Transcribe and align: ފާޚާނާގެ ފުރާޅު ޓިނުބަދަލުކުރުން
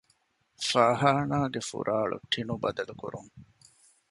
ފާޚާނާގެ 0.69 1.61
ފުރާޅު 1.69 2.17
ޓިނުބަދަލުކުރުން 2.31 3.31